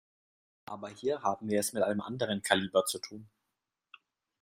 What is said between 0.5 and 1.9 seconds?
Aber hier haben wir es mit